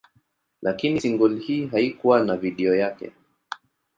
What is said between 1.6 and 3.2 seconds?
haikuwa na video yake.